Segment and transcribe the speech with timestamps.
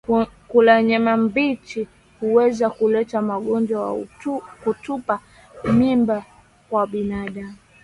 [0.47, 1.87] Kula nyama mbichi
[2.19, 4.05] huweza kuleta ugonjwa wa
[4.63, 5.15] kutupa
[5.77, 6.25] mimba
[6.69, 7.55] kwa binadamu